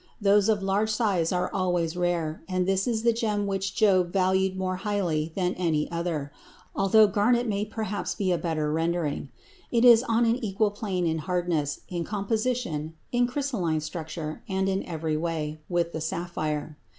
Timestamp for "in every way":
14.67-15.59